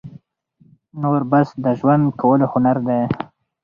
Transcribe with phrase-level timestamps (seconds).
[1.01, 3.01] نور بس د ژوند کولو هنر دى،